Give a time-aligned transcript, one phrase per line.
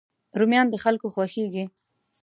[0.39, 1.63] رومیان د خلکو خوښېږي